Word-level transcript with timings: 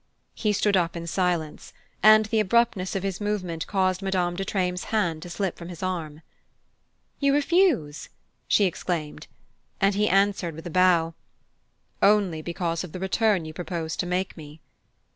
He 0.33 0.51
stood 0.51 0.75
up 0.75 0.95
in 0.95 1.05
silence, 1.05 1.73
and 2.01 2.25
the 2.25 2.39
abruptness 2.39 2.95
of 2.95 3.03
his 3.03 3.21
movement 3.21 3.67
caused 3.67 4.01
Madame 4.01 4.35
de 4.35 4.43
Treymes' 4.43 4.85
hand 4.85 5.21
to 5.21 5.29
slip 5.29 5.55
from 5.59 5.69
his 5.69 5.83
arm. 5.83 6.23
"You 7.19 7.35
refuse?" 7.35 8.09
she 8.47 8.65
exclaimed; 8.65 9.27
and 9.79 9.93
he 9.93 10.09
answered 10.09 10.55
with 10.55 10.65
a 10.65 10.71
bow: 10.71 11.13
"Only 12.01 12.41
because 12.41 12.83
of 12.83 12.93
the 12.93 12.99
return 12.99 13.45
you 13.45 13.53
propose 13.53 13.95
to 13.97 14.07
make 14.07 14.35
me." 14.35 14.59